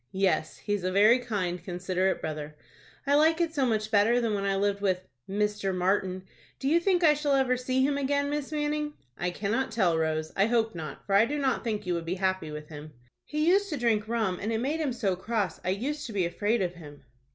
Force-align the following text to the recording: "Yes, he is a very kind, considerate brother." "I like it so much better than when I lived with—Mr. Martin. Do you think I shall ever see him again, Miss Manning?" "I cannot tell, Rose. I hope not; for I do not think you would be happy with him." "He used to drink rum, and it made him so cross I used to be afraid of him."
"Yes, 0.13 0.57
he 0.57 0.73
is 0.73 0.83
a 0.83 0.91
very 0.91 1.19
kind, 1.19 1.63
considerate 1.63 2.21
brother." 2.21 2.55
"I 3.05 3.13
like 3.13 3.39
it 3.39 3.53
so 3.53 3.67
much 3.67 3.91
better 3.91 4.19
than 4.19 4.33
when 4.33 4.45
I 4.45 4.55
lived 4.55 4.81
with—Mr. 4.81 5.75
Martin. 5.75 6.23
Do 6.57 6.67
you 6.67 6.79
think 6.79 7.03
I 7.03 7.13
shall 7.13 7.33
ever 7.35 7.55
see 7.55 7.83
him 7.83 7.99
again, 7.99 8.27
Miss 8.27 8.51
Manning?" 8.51 8.93
"I 9.15 9.29
cannot 9.29 9.71
tell, 9.71 9.95
Rose. 9.99 10.33
I 10.35 10.47
hope 10.47 10.73
not; 10.73 11.05
for 11.05 11.13
I 11.13 11.25
do 11.27 11.37
not 11.37 11.63
think 11.63 11.85
you 11.85 11.93
would 11.93 12.05
be 12.05 12.15
happy 12.15 12.49
with 12.49 12.69
him." 12.69 12.93
"He 13.25 13.47
used 13.47 13.69
to 13.69 13.77
drink 13.77 14.07
rum, 14.07 14.39
and 14.41 14.51
it 14.51 14.57
made 14.57 14.79
him 14.79 14.91
so 14.91 15.15
cross 15.15 15.61
I 15.63 15.69
used 15.69 16.07
to 16.07 16.13
be 16.13 16.25
afraid 16.25 16.63
of 16.63 16.73
him." 16.73 17.03